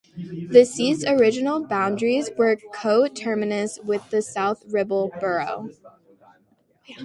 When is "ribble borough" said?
4.67-5.69